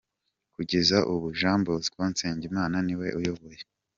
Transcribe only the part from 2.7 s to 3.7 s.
niwe uyoboye.